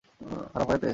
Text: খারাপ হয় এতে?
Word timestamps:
খারাপ 0.51 0.67
হয় 0.69 0.77
এতে? 0.77 0.89